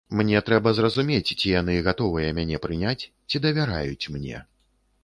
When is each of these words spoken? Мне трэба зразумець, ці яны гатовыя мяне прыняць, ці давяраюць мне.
Мне 0.19 0.39
трэба 0.47 0.71
зразумець, 0.77 1.35
ці 1.41 1.51
яны 1.61 1.75
гатовыя 1.89 2.33
мяне 2.39 2.57
прыняць, 2.65 3.03
ці 3.31 3.45
давяраюць 3.49 4.11
мне. 4.17 4.43